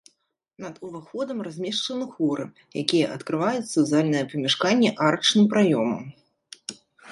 [0.63, 2.45] Над уваходам размешчаны хоры,
[2.83, 6.05] якія адкрываюцца ў зальнае памяшканне арачным праёмам.